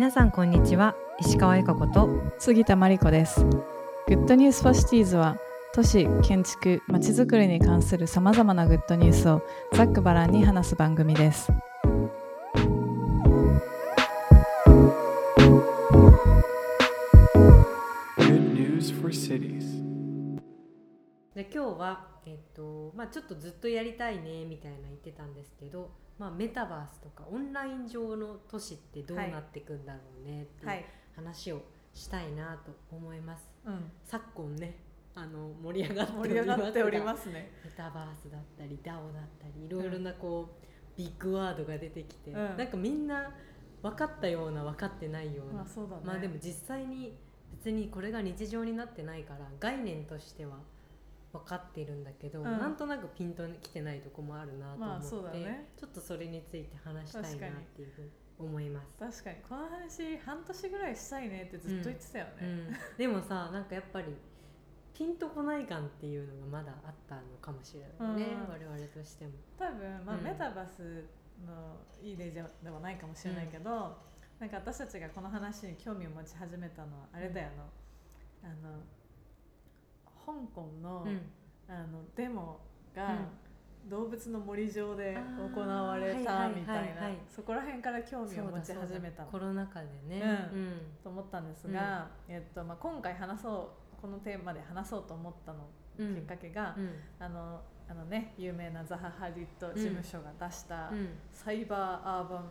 [0.00, 0.96] 皆さんこんにちは。
[1.18, 2.08] 石川由香子と。
[2.38, 3.44] 杉田真理子です。
[3.44, 5.36] Good News for Cities は
[5.74, 9.42] 都市建築まちづくりに関するさまざまなグッドニュースを
[9.74, 11.52] ざっくばらんに話す番組です。
[21.34, 30.84] で今日は、えっとまあ、ちょっとずっとやりたいねみたいな言ってたんですけど、まあ、メタバースとかオンライン上の都市ってどうなっていくんだろうねっていう
[31.16, 31.62] 話を
[31.94, 33.50] したいなと思います。
[33.64, 34.76] うん、昨今ね
[35.14, 37.50] あの盛り上がってお盛りますね。
[37.64, 39.02] メタバースだったり DAO だっ
[39.40, 42.56] たりいろいろなこう、ビッグワードが出てきて、うん。
[42.58, 43.30] なんかみんな
[43.80, 46.02] 分かったような分かってないような、まあそうだね。
[46.04, 47.14] まあでも実際に
[47.50, 50.58] 別にこれが日常になってないから概念としては
[51.32, 52.44] 分かっているんだけど、ん。
[52.44, 55.68] なんとなくピンときてないとこもあるなと思って、まあそうだね。
[55.76, 57.30] ちょっとそれについて話したいなっ
[57.76, 59.22] ていうふうに思います。
[59.22, 59.36] 確かに。
[59.48, 64.14] この話半年ぐらいしたいねってずっと言ってたよね、うん、でもさなんかやっぱり
[64.94, 68.52] ピンとこない感っていうのがまだあったのかもしれないね、うん。
[68.52, 69.32] 我々としても。
[69.58, 70.24] 多分、まあうん。
[70.24, 71.06] メタバース
[71.46, 73.96] のいい例ではないかもしれないけど、
[74.40, 77.48] なんか私たちがこの話に興味を持ち始めたのはあれだよ
[78.42, 78.80] あのあの
[80.32, 81.20] 香港の,、うん。
[81.68, 82.58] あのデモ
[82.94, 83.18] が、うん。
[83.88, 85.16] 動物の森上で
[85.54, 89.24] 行われたみたいなそこら辺から興味を持ち始めた。
[89.24, 90.72] コロナ禍でね、うん。
[91.02, 95.66] と思ったんですが、えっとまあ、今回話そうこのテーマで話そうと思ったの、
[95.98, 96.14] うん。
[96.14, 96.90] きっかけが、うん。
[97.18, 101.08] あのあのね有名なザハ・ハリット事務所が出した、うん。
[101.32, 102.44] サイバーアーバン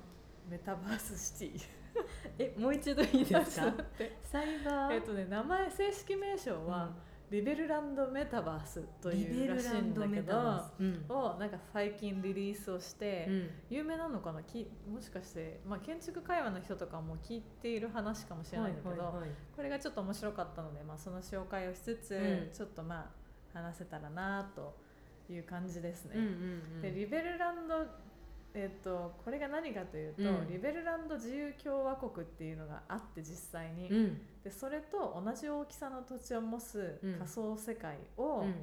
[0.50, 1.62] メタバースシティ。
[2.40, 3.72] えもう一度いいですか？
[4.00, 6.90] でサイバー、えっとね名前正式名称は、
[7.32, 11.06] リベルランドメタバースとリいうらしいんだけどス、うん。
[11.10, 13.50] をなんか最近リリースをして、うん。
[13.70, 14.42] 有名なのかな？
[14.44, 19.30] きもしかして、まあ、建築会話の人とかも聞いている話かもしれないんだけど、はいはいはい。
[19.56, 22.50] これがちょっと面白かったので、まあ、その紹介をしつつ、うん。
[22.52, 23.12] ちょっとま
[23.54, 24.76] あ話せたらなと
[25.30, 26.14] いう感じですね。
[26.16, 26.82] うんうんうん。
[26.82, 27.86] でリベルランド、
[28.54, 30.48] えっとこれが何かというと、うん。
[30.50, 34.22] リベルランド自由共和国っていうのがあって実際に、うん。
[34.44, 37.14] でそれと同じ大きさの土地を持つうん。
[37.16, 38.56] 仮想世界を、うん。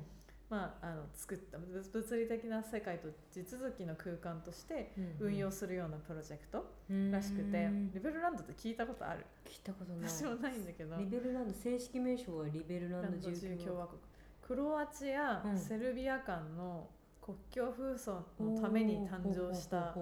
[0.48, 1.58] まあ、あの作った。
[1.58, 7.10] 物物理的な世界と地続きの空間としてうん運用するようなプロジェクトうん。
[7.10, 9.26] らしくて、うんリベルランドって聞いたことある？
[9.44, 10.08] 聞いたことない。
[10.08, 10.96] 私もないんだけど。
[10.98, 14.00] リベルランド正式名称はリベルランド自由共和国。
[14.46, 15.58] クロアチア、うん。
[15.58, 16.88] セルビア間の
[17.26, 19.96] 国境紛争のために誕生した、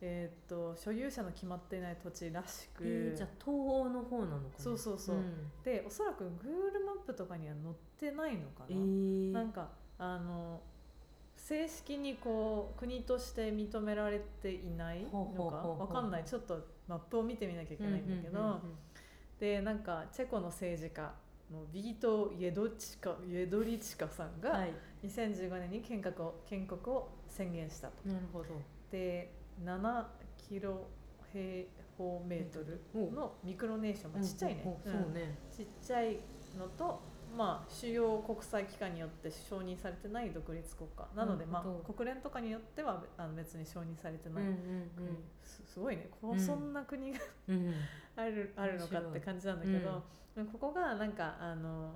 [0.00, 4.64] えー、と所有者の決まっていない土地らしく、えーじゃあ東欧の方なのかな？
[4.64, 5.50] そうそうそう、ん。
[5.64, 9.32] でおそらく Google マップとかには載ってないのかな、えー。
[9.32, 10.60] なんかあの
[11.36, 15.56] 正式にこう国として認められていないのか？
[15.68, 16.24] わかんない。
[16.24, 18.60] ちょっとマップを見てみなきゃいけないんだけど、
[19.40, 21.12] でなんかチェコの政治家
[21.52, 24.72] のビート・イェドチカイェドリチカさんがうんはい
[25.04, 28.08] 2015年に建国を建国を宣言したと。
[28.08, 28.46] なるほど。
[28.90, 29.32] で
[29.64, 30.04] 7
[30.48, 30.88] キロ
[31.32, 31.64] 平
[31.96, 32.80] 方メートル
[33.12, 35.38] のミクロネーション、まあ、ちっちゃいね、そうね。
[35.54, 36.18] ちっちゃい
[36.58, 37.00] のと、
[37.36, 41.06] まあ、主要国際機関によって承認されてない独立国家。
[41.14, 45.08] なので、まあ、国連とかによってはあの別に承認されてない、うん国
[45.42, 46.08] すすごいね。
[46.20, 46.40] こう、うん。
[46.40, 47.18] そんな国が
[48.16, 50.02] あるあるのかって感じなんだけど、
[50.52, 51.94] ここがなんかあの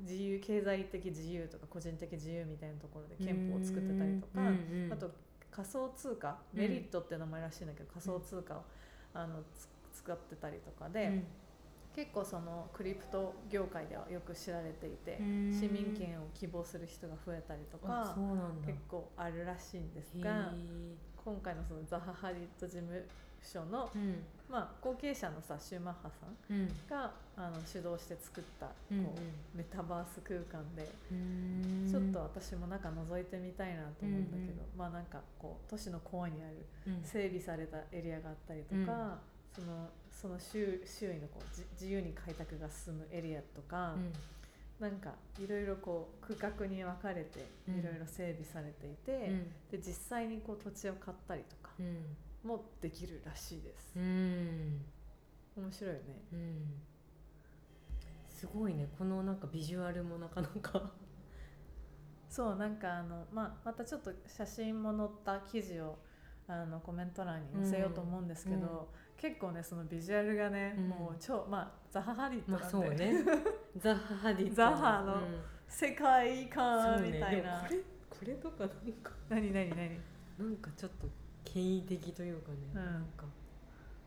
[0.00, 5.10] 自由経済的自由とか個人的自由みたいなところで憲法を作ってたりとか、うんうんうんあと
[5.50, 6.60] 仮想通貨うん。
[6.60, 8.62] メリットって名前らしいんだけど、仮想通貨を
[9.12, 9.68] あのつ
[10.02, 11.24] 使ってたりとかで、うん。
[11.94, 15.52] 結構そのクリプト業界ではよく知られていて、うん。
[15.52, 18.16] 市民権を希望する人が増えたりとか
[18.64, 20.94] 結構あるらしいんですへがー。
[21.22, 23.04] 今回のそのザハ・ハリット事務
[23.42, 24.16] 所の、うん。
[24.50, 26.68] まあ、後継者のさシューマッハさんうん。
[26.88, 29.06] があの主導して作ったこう、うんうん。
[29.54, 31.88] メタバース空間で、うん。
[31.90, 37.02] ちょっと私も中覗いてみたいなと思うんだけど、うんまあなんかこう都市のコアにあるうん。
[37.04, 39.18] 整備されたエリアがあったりとか、
[39.54, 44.12] そのその周周囲のこうじ自由に開拓が進むエリアとか、うん。
[44.80, 47.78] なんかいろいろこう区画に分かれてうん。
[47.78, 49.50] いろいろ整備されていて、うん。
[49.70, 52.04] で実際にこう土地を買ったりとかうん
[52.44, 53.92] もできるらしいです。
[53.96, 54.84] うん。
[55.56, 56.22] 面白いよね。
[56.32, 56.82] うん。
[58.28, 58.88] すごいね。
[58.98, 60.92] このなんかビジュアルもなかなか。
[62.28, 65.98] そうなんかあの、まあ、またちょっと写真も載った記事を
[66.46, 69.20] あのコメント欄に載せようと思うんですけど、うん。
[69.20, 70.88] 結構ねそのビジュアルがね、うん。
[70.88, 73.12] もう超まあザハ・ハリットまなんで、あそうね。
[73.76, 75.20] ザハハディザハのうん。
[75.68, 79.12] 世界観みたいな、でもこれこれとかなんか。
[79.28, 80.00] 何何何？
[80.36, 81.06] なんかちょっと
[81.44, 82.84] 権威的というかね、うん。
[82.84, 83.24] なんか。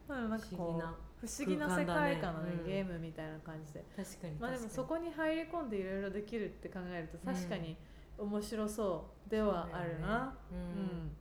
[0.08, 2.58] まあ、なんかこう不思議な不思議な世界観のねね。
[2.60, 2.66] うん。
[2.66, 3.86] ゲームみたいな感じで。
[3.96, 7.78] 確かにまあでもそここに入り込んでいろいろできるって考えると確かに
[8.18, 10.38] 面白そうではあるな。
[10.52, 11.12] う、ん。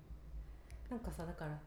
[0.91, 1.59] なんかさだから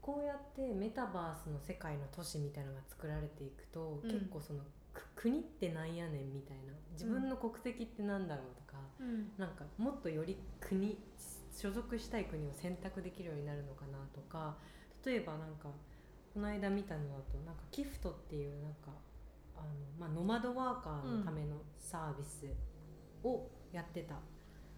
[0.00, 4.10] こうやってメタバースの世界の都市みたいなのが作られていくと、うん。
[4.10, 4.60] 結構その
[4.92, 6.74] く国ってなんやねんみたいな。
[6.92, 9.30] 自分の国籍ってなんだろうとか、うん。
[9.38, 10.98] なんかもっとより国
[11.60, 14.56] 所属したい国を選択できるようになるのかなとか
[15.04, 15.68] 例えばなんか
[16.32, 18.92] この間見たのだとなんかギフトっていうなんか
[19.56, 19.68] あの、
[19.98, 22.46] まあ、ノマドワーカーのためのサービス
[23.22, 24.14] をやってた、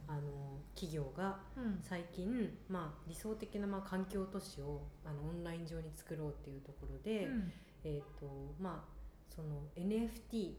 [0.08, 1.78] あの企業がうん。
[1.82, 7.52] 最近、まあ、理想的なまあ環境都市をあのオンライン上に作ろうっていうところで、うん。
[7.84, 10.54] えーとまあ、その NFT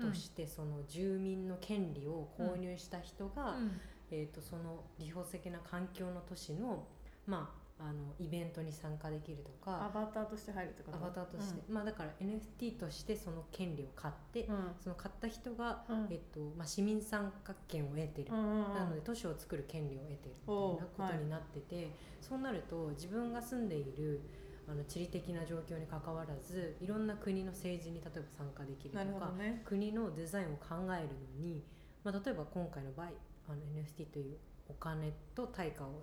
[0.00, 3.80] としてその住民の権利を購入した人が、うん
[4.10, 6.86] えー、とその理想的な環境の都市の,、
[7.26, 10.96] まあ、あのイベントに参加できるとアかバターとして入るってこと？
[10.96, 14.56] アバターとして、まあ、だから NFT としてその権利を買って、うん。
[14.80, 16.06] その買った人が、うん。
[16.10, 18.74] えっとまあ、市民参加権を得てる、うんうんうん。
[18.74, 24.20] なので都市を作る権利を得てるみたいなことになってて、そうなると自分が住んでいる
[24.68, 29.62] あの地理的な状況にかかわらずいろんな国の政治に例えば参加できるとかどね。
[29.64, 31.62] 国のデザインを考えるのに、
[32.02, 33.10] まあ、例えば今回の場合
[33.48, 34.36] あの NFT という
[34.68, 36.02] お金と対価を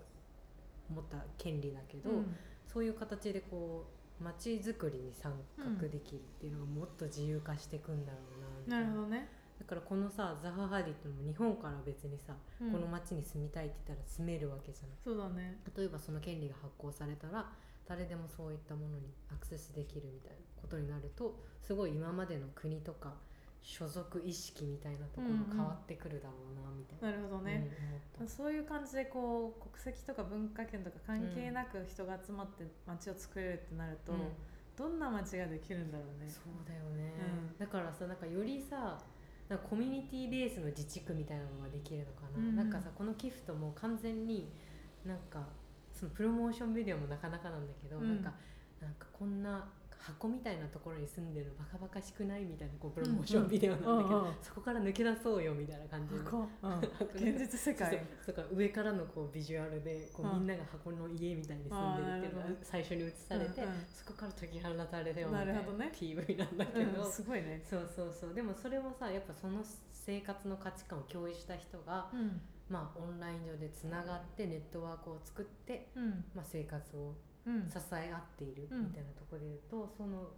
[0.92, 2.36] 持った権利だけど、うん。
[2.66, 3.86] そういう形でこ
[4.20, 8.18] う街づくりに参画できるっていうのがもっと自由化していくんだろ
[8.66, 8.84] うなな。
[8.84, 9.28] なるほどね。
[9.58, 15.58] だからこのさザハ・ハディってのも日本から別にさ、うんこの街に住みたいって言ったら住めるわけじゃないそうだね。
[15.76, 17.46] 例えばその権利が発行されたら
[17.86, 23.14] 誰でもそういったものにアクセスできるみたいなことになるとすごい今までの国とか
[23.64, 27.66] 所属意識みたいなところが変わってくるだろうなみたいな、なるほどね、
[28.20, 34.18] うんそういう感じでこう国籍とか文化圏とか関係なく人が集まって街を作れるってなると、うん。
[34.76, 36.28] どんな街ができるんだろうね。
[36.28, 37.14] そうだよね、
[37.50, 37.58] うん。
[37.58, 39.00] だからさなんかよりさ
[39.48, 42.56] なんかコミュニティベースの自治区みたいなのができるのかな、うん。
[42.56, 44.52] なんかさこのギフトも完全に
[45.06, 45.48] なんか
[45.92, 48.08] そのプロモーションビデオもなかなかなんだけど、うん。
[48.08, 48.32] なんか
[48.84, 49.64] なんかこんな
[50.04, 54.28] 箱みたいなところに住んでるのバカバカしくないみたいなこうプロモーションビデオなんだけど、うんうん。
[54.28, 57.90] うんそこから抜け出そうよみたいな感じでこう、うん、現実世界。
[58.22, 77.14] そうそうそう上からのこうビジュアルでこう、うんみんなが箱の家みたいに住んでるっていうのがあーなるほど最初に映されて、うんうんそこから解き放たれるよみたいな PV なんだけど、うん、すごいねそうそうそうでもそれもさやっぱその生活の価値観を共有した人が、うんまあ、オンライン上でつながってネットワークを作って、うんまあ、生活をうん
[77.68, 80.28] 支え合っているうんみたいなところで言うと、その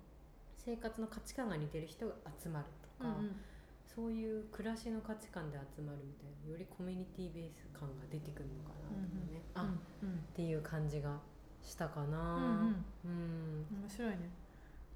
[0.59, 2.67] 生活の価値観が似てる人が集まる
[2.99, 3.37] とか、うん
[3.87, 9.65] そういう暮らしの価値観で集まるみたいなよりコミュニティベース感が出てくるのかなとかね、あ、っ
[10.03, 10.19] うん。
[10.35, 11.19] ていう感じが
[11.63, 12.19] したかな。
[12.37, 13.81] うんうんうん。
[13.83, 14.29] 面白いね。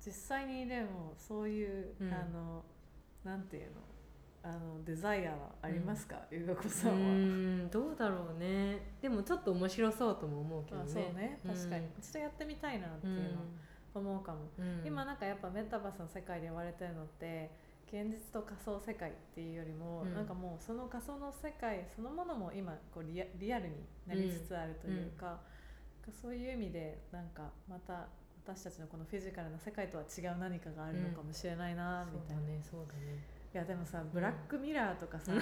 [0.04, 2.12] 実際にでもそういう、うん。
[2.12, 2.62] あの
[3.24, 3.70] なんていうの
[4.42, 7.70] あのデザイアはありますか、ゆうがこうさんは、ん。
[7.70, 8.96] どうだろうね。
[8.99, 11.40] でもちょっと面白そうとも思うけどあねそうね。
[11.44, 11.54] うん。
[11.54, 13.26] 確かに、ちょっとやってみたいなっていうのは
[13.94, 14.82] 思うかも、うん。
[14.86, 17.50] 今なんかやっぱメタバースの世界で言われてるのって
[17.92, 20.14] 現実と仮想世界っていうよりも、うん。
[20.14, 23.74] なんかもうその仮想の世界そのものも今こうリアリアルに
[24.06, 25.40] なりつつあるというか,、
[26.22, 28.06] そういう意味でなんかまた
[28.44, 35.32] 私たちのこのフィジカルな世界とは違う何かがあるのかもしれないな、みたいな、そうだねそうだねいやでもさブラックミラーとかさ、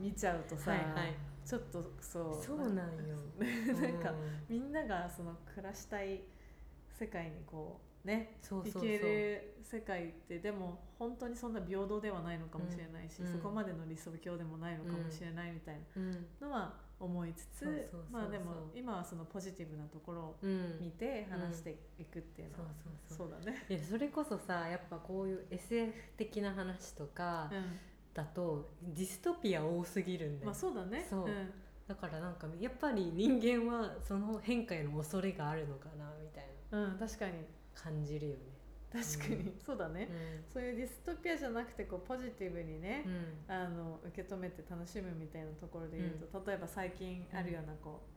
[0.00, 1.14] 見ちゃうとさ、はいはい。
[1.44, 3.16] ちょっとそうそうなんよ。
[3.38, 4.16] なんかうん。
[4.48, 6.22] みんながその暮らしたい
[6.98, 13.32] 世界にこうねそうそける世界ってでも本当にそんな平等ではないのかもしれないし、うん。
[13.32, 16.12] そこまでの理想郷でもないのかもしれないみたいうん。
[16.40, 20.80] なのは思いつつ、まあでも今はそのポジティブなところをうん。
[20.80, 22.70] 見て話していくっていうのは、
[23.06, 23.64] そうそうだね。
[23.68, 27.78] いやそれこそさやっぱこういう SF 的な話とかうん。
[28.14, 31.06] だとディストピア多すぎるんだよ、まあそうだね。
[31.08, 31.52] そうん。
[31.86, 36.92] だからなんかやっぱり人間はその変化への恐れがあるのかなみたいな。
[36.92, 37.44] うん、確かに。
[37.76, 38.40] 感じるよね
[38.92, 40.08] 確かに、そうだね、
[40.50, 43.04] うそういうディストピアじゃなくてこうポジティブにね、
[43.48, 43.52] ん。
[43.52, 48.16] あの受け止めて楽しむみたいなところで言うと、例えば最近あるようなこう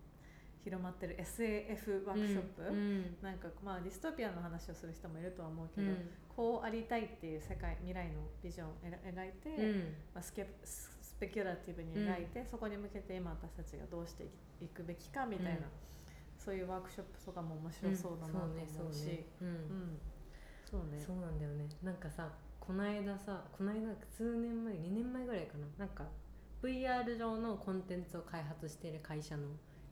[0.63, 3.17] 広まってる SAF ワークショップ、うん。
[3.21, 6.09] なんかまあディストピアの話をする人もいるとは思うけど、うん。
[6.35, 9.79] こうありたいっていう世界未来のビジョンを描描いて、うん。
[10.13, 14.23] まあ、スケススペキュラティブに描いて、そこに向けて今私たちがどうして
[14.61, 15.63] いくべきかみたいな、うん。
[16.37, 19.99] そういうワークショップとかも面白そうだなと思うし、うん
[20.69, 21.03] そうね。
[21.05, 21.67] そうなんだよね。
[21.83, 25.65] なんかさこの間さこの間数年前2年前ぐらいかな。
[25.77, 26.05] なんか
[26.61, 29.43] VR 上のコンテンツを開発している会社の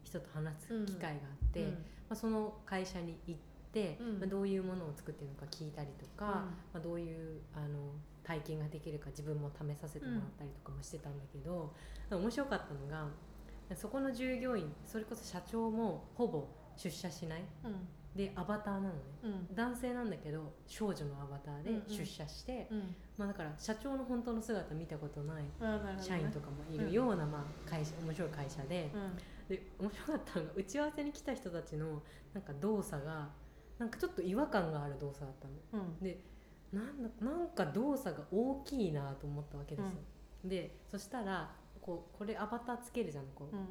[0.04, 1.12] 人と話す機会があ
[1.46, 1.70] って、うん。
[1.70, 1.78] ま
[2.12, 3.40] あ、その会社に行っ
[3.74, 4.20] てうん。
[4.20, 7.92] まあ、どういうものを作ってるのか聞いたりとか、まあ、どういうあの
[8.24, 11.74] 体験ができるか自分も試させてもらったりとかもしてたんだけど、
[12.12, 13.08] 面白かったのが
[13.76, 17.42] そこの従業員それこそ社長もほぼ出社しない？
[17.66, 17.88] うん。
[18.16, 18.92] でアバターなのね。
[19.24, 19.56] うん。
[19.56, 21.84] 男性なんだけど少女のアバターでうんうん。
[21.88, 22.96] 出社して、うん。
[23.18, 25.44] まあ、だから社長の本当の姿見たことない
[26.00, 28.90] 社員とかもいるような、まあ、会社面白い会社で,、
[29.50, 32.02] で面白かったのが打ち合わせに来た人たちの
[32.34, 33.30] なんか動作が
[33.80, 35.84] なんかちょっと違和感がある動作だったの。
[35.84, 35.90] うん。
[35.90, 36.24] うんで
[36.74, 39.92] なんだなんか動作が大きいなと思ったわけですよ、
[40.44, 43.68] でそしたらこうこれアバターつけるじゃんこう、うんうん。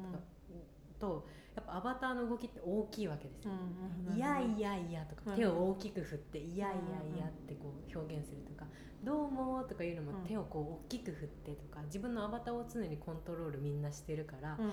[0.99, 5.35] とやっぱアバターの動きって大きいわけですよ、うんいやいやいやとかうん。
[5.35, 8.65] 手を大きく振っていやいやいやってこう表現するとか
[9.03, 10.27] どうもとかいうのもうん。
[10.27, 14.67] 手をこう大きく振ってとか自分のアバターを常にコントロールみんなしてるからうん。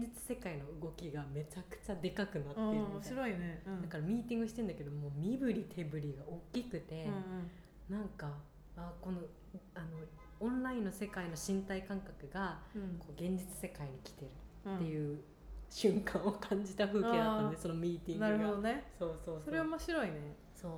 [0.00, 3.02] 実世界の動きがめちゃくちゃでかくなってるうん面みたいな。
[3.04, 3.62] 白いね。
[3.66, 3.82] うん。
[3.82, 8.30] だからミーティングしてんだけどもう身振り手振りが大きくて、うんなんか
[8.76, 9.18] あこの
[9.74, 9.86] あの
[10.38, 12.98] オンラインの世界の身体感覚がうん。
[13.00, 14.30] こう現実世界に来てる
[14.66, 15.18] うんっていう
[15.70, 18.84] 瞬間を感じた風景だったので、そのミーティングながるほどね。
[18.98, 19.42] そうそうそう。
[19.44, 20.36] それ面白いね。
[20.54, 20.68] そ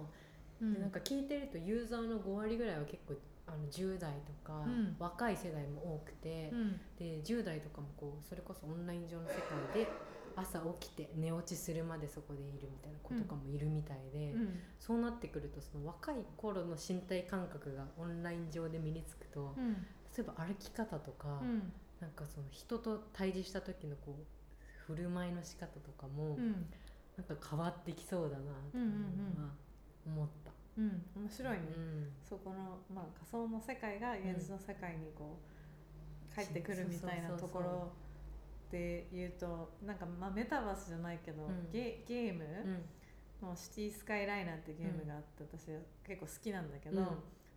[0.60, 0.72] う。
[0.72, 3.14] でなんか聞いてるとユーザーの5割ぐらいは結構
[3.48, 4.96] あの10代とか、うん。
[4.98, 6.80] 若い世代も多くて、うん。
[6.98, 9.34] で10代とかもこうそれこそオンライン上の世
[9.74, 9.88] 界で
[10.36, 14.60] 朝起きて寝落ちするまでそこでいるみたいな子とかもいるみたいで、うん。
[14.78, 19.72] そうなってくるとその若い頃の身体感覚がオンライン上で身につくと、うん。
[20.16, 21.72] 例えば歩き方とか、うん。
[22.00, 24.24] なんかその人と対峙した時のこう
[24.94, 26.66] 振る舞いの仕方とかも、うん。
[27.16, 29.50] なんか変わってきそうだなとは
[30.06, 30.50] 思った。
[30.78, 31.04] うん。
[31.14, 31.64] 面白いね。
[31.76, 32.08] うん。
[32.26, 35.38] そこの、まあ、仮想の世界が現実の世界にこ
[36.32, 37.92] う帰ってくるみたいなところ
[38.70, 41.70] で言うとなんか、まあ、メタバースじゃないけど、うん。
[41.70, 42.44] ゲゲーム？
[42.44, 43.48] うん。
[43.48, 47.02] の「シティーズスカイライン」ってゲームがあって、私は結構好きなんだけど、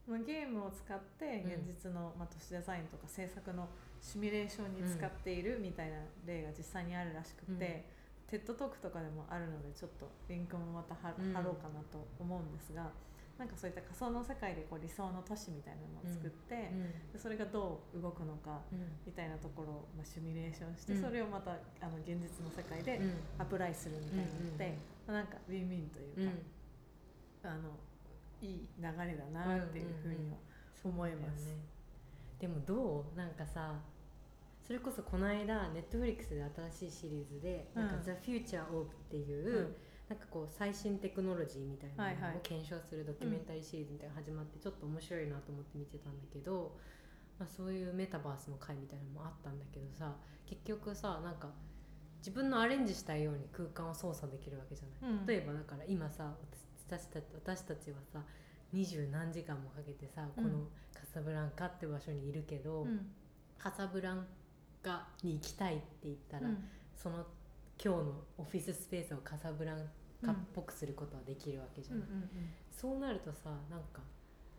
[0.10, 0.26] うん。
[0.26, 1.52] ゲームを使ってうん。
[1.52, 3.70] 現実の、まあ、都市デザインとか政策の
[4.02, 7.86] シミュレーションに使っているみたいな例が実際にあるらしくて、
[8.28, 11.10] TED Talk とかでもあるのでちょっとリンクもまた貼
[11.42, 12.90] ろうかなと思うんですが、
[13.38, 16.72] なんかそういった仮想の世界でこう理想の都市みたいなのを作って、
[17.12, 21.02] でそれがどう動くのかうんみたいなところを、まあ、シミュレーションして、うん。
[21.02, 26.30] それをまたあの現実の世界でうんアプライするみたいなのって、まあなんかウィンウィンという
[27.44, 27.76] か、あの
[28.42, 30.38] いい流れだなっていうふうには
[30.84, 31.75] 思います。
[32.40, 33.18] でもどう？
[33.18, 33.80] なんかさ
[34.66, 39.76] それこそこの間ネットフリックスで新しいシリーズで「なんかうん The Future of」っていう、うん。
[40.08, 46.78] なんかこう最新テクノロジーみたいなのを検証するドキュメンタリーシリーズみたいなのが始まってちょっと面白いなと思って見てたんだけど、
[47.40, 50.16] まあ、そういうメタバースの回みたいなのもあったんだけどさ
[50.46, 51.50] 結局さなんか
[52.20, 55.12] 自分のアレンジしたいように空間を操作できるわけじゃない。
[55.12, 55.26] うん。
[55.26, 56.36] 例えばだから今さ
[56.88, 58.22] 私たち私たちはさ
[58.76, 60.52] 二十何時間もかけてさこうん。
[60.52, 60.60] の
[60.94, 63.08] カサブランカって場所にいるけど、うん。
[63.58, 64.28] カサブラン
[64.84, 66.58] カに行きたいって言ったら、うん。
[66.94, 67.26] その
[67.82, 69.78] 今日のオフィススペースをカサブラン
[70.26, 72.30] カっぽくすることはできるわけじゃない、うんうん
[72.72, 74.02] そうなるとさなんか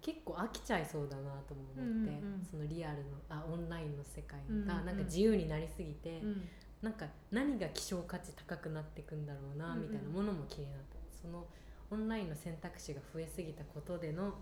[0.01, 2.47] 結構飽きちゃいそうだなとも思って、うんうんうん。
[2.51, 4.69] そのリアルのあオンラインの世界うんうんうん。
[4.69, 6.49] がなんか自由になりすぎて、うん
[6.83, 9.83] なんか何が希少価値高くなっていくんだろうなうんうん。
[9.85, 11.47] みたいなものも気になった、その
[11.91, 14.35] オンラインの選択肢が増えすぎたことでの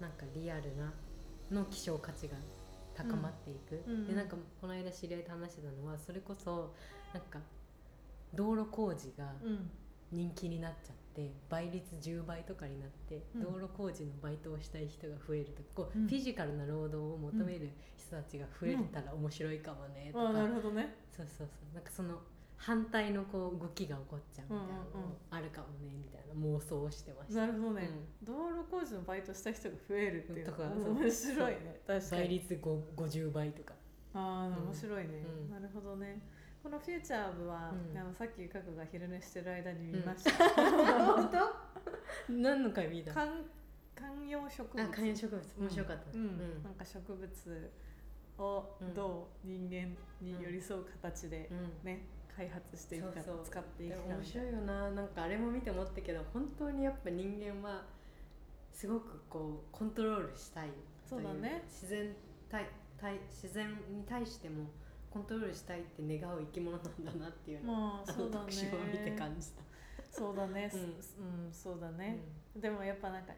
[0.00, 0.92] なんかリアルな
[1.50, 2.34] の希少価値が
[2.94, 4.06] 高まっていく、うんうん。
[4.06, 6.74] でなんかこの間知り合いと話してたのはそれこそ
[7.14, 7.38] なんか
[8.34, 9.70] 道路工事がうん。
[10.12, 13.42] 人気になっちゃって倍率10倍とかになって、うん。
[13.42, 16.08] 道路工事のバイトをしたい人が増えるとかこう、うん。
[16.08, 20.96] フィジカルな労働を求める人たちが増えたら面白いかもねとか、なるほどね。
[21.16, 21.74] そうそうそう。
[21.74, 22.18] なんかその
[22.62, 24.84] 反対のこう動きが起こっちゃうみたいなの
[25.30, 27.40] あるかもねみたいな妄想をしてました。
[27.40, 27.88] なるほどね、
[28.22, 31.80] 道路工事のバイトした人が増えるっていうのとかはそう面白いね。
[31.86, 32.22] 確かに。
[32.22, 33.74] 倍率5 50倍とか。
[34.12, 34.64] ああうん。
[34.66, 35.50] 面白いね、うん。
[35.50, 36.20] なるほどね。
[36.62, 37.98] この「フューチャー部は」うん。
[37.98, 42.32] あのさっきゆかくが昼寝してる間に見ました、本当？
[42.32, 43.14] 何の回見た？
[43.14, 43.46] 観
[43.94, 44.84] 観葉植物。
[44.84, 45.42] あ観葉植物。
[45.58, 46.62] 面白かった、うん。
[46.62, 47.72] なんか植物
[48.36, 48.94] をうん。
[48.94, 51.86] どう人間に寄り添う形でうん。
[51.86, 52.04] ね、
[52.36, 54.90] 開発していくかそう使っていくか面白いよな。
[54.90, 57.82] なんかあれも見て思ったけど本当にやっぱ人間は
[58.72, 60.74] すごくこうコントロールしたいとい
[61.08, 61.62] そうだね。
[61.66, 62.14] 自然
[62.48, 62.66] 対
[62.98, 64.70] 対自然に対しても
[65.10, 67.72] コントロールしたいって願う生き物なんだなっていうの。
[67.72, 68.44] を、まあそうだね。
[68.46, 69.62] 特集を見て感じた。
[70.10, 72.18] そうだね、ううんそうだね、
[72.56, 73.36] でもやっぱなんかふ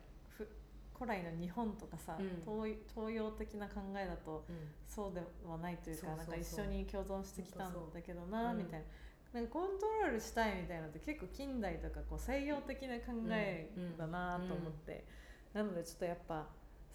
[0.95, 2.41] 古来の日本とかさ、うん。
[2.45, 4.57] 東東洋的な考えだとうん。
[4.57, 8.55] うんそうではないというかそうなんか一緒に共存してきたんだけどなう。
[8.55, 8.87] んみたいな。
[9.33, 15.07] なんかコントロールしたいみたいなのって結構近代とかこう西洋的な考えだなと思って、
[15.55, 16.47] なのでちょっとやっぱ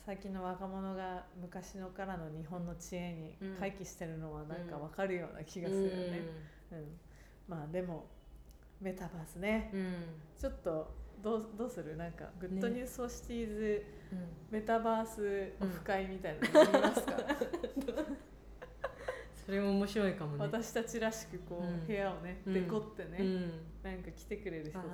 [0.06, 6.22] 最近の若者が昔のからの日本の知恵に回帰してるのはなんかわかるような気がするよね。
[6.72, 7.00] うん。
[7.48, 8.06] まあでも
[8.80, 9.72] メタバースね。
[9.74, 9.86] うんうん。
[10.38, 11.96] ちょっとどうどうする？
[11.98, 14.20] なんか Good News for Cities うん
[14.52, 17.14] メタバースオフ会みたいなのやりますか、
[19.46, 20.44] それも面白いかもね。
[20.44, 22.54] 私たちらしくこう、うん部屋をねうん。
[22.54, 23.52] デコってね、うん。
[23.84, 24.94] なんか来てくれる人とか。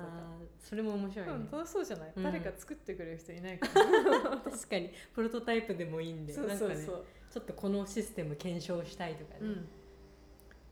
[0.58, 2.22] それも面白いね、うん、楽しそうじゃない、うん。
[2.22, 3.68] 誰か作ってくれる人いないか
[4.44, 4.90] 確かに。
[5.14, 6.32] プロトタイプでもいいんで。
[6.32, 9.40] そうそうそう、なんかねちょっとこのシステム検証したいとかね、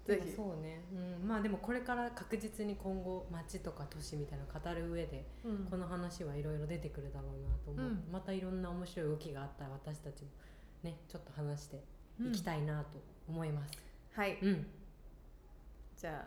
[0.04, 0.32] ぜひ。
[0.32, 5.66] そうね、うん、まあでもこれから確実に今後街とか都市みたいなのを語る上でうん。
[5.70, 8.04] この話はいろいろ出てくるだろうなと思う、うん。
[8.12, 10.30] またいろんな面白い動きがあったら私たちも
[10.82, 11.82] ねちょっと話して
[12.20, 13.72] いきい、たいなと思います。
[14.14, 14.38] はい。
[14.42, 14.66] うん、
[15.96, 16.26] じゃ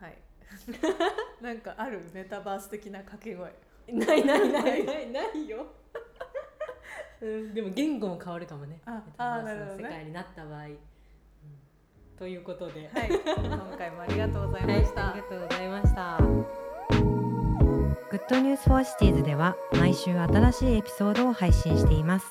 [0.00, 0.18] あはい。
[1.42, 3.54] なんかあるメタバース的な掛け声。
[3.88, 4.84] ないないない。
[4.84, 5.66] な いないよ。
[7.20, 7.54] うん。
[7.54, 8.80] でも言語も変わるかもね。
[8.84, 9.82] あメタバースのあなるほどね。
[9.84, 10.78] 世界になった場合、うん
[12.18, 16.18] ということではい今回もありがとうございまはい、した、ありがとうございました。
[18.10, 22.26] Good News for Cities では毎週新しいエピソードを配信しています。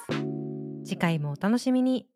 [0.85, 2.12] 次回もお楽しみに。